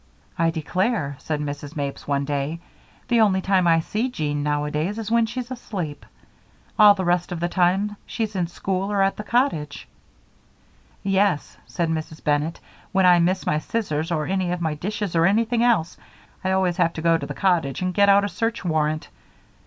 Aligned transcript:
"I 0.35 0.49
declare," 0.49 1.15
said 1.19 1.39
Mrs. 1.41 1.75
Mapes 1.75 2.07
one 2.07 2.25
day, 2.25 2.59
"the 3.07 3.21
only 3.21 3.39
time 3.39 3.67
I 3.67 3.79
see 3.81 4.09
Jean, 4.09 4.41
nowadays, 4.41 4.97
is 4.97 5.11
when 5.11 5.27
she's 5.27 5.51
asleep. 5.51 6.07
All 6.79 6.95
the 6.95 7.05
rest 7.05 7.31
of 7.31 7.39
the 7.39 7.47
time 7.47 7.95
she's 8.07 8.35
in 8.35 8.47
school 8.47 8.91
or 8.91 9.03
at 9.03 9.15
the 9.17 9.23
cottage." 9.23 9.87
"Yes," 11.03 11.55
said 11.67 11.87
Mrs. 11.89 12.23
Bennett, 12.23 12.59
"when 12.91 13.05
I 13.05 13.19
miss 13.19 13.45
my 13.45 13.59
scissors 13.59 14.11
or 14.11 14.25
any 14.25 14.51
of 14.51 14.59
my 14.59 14.73
dishes 14.73 15.15
or 15.15 15.27
anything 15.27 15.63
else, 15.63 15.97
I 16.43 16.49
always 16.49 16.77
have 16.77 16.93
to 16.93 17.01
go 17.03 17.15
to 17.19 17.27
the 17.27 17.35
cottage 17.35 17.83
and 17.83 17.93
get 17.93 18.09
out 18.09 18.25
a 18.25 18.27
search 18.27 18.65
warrant. 18.65 19.07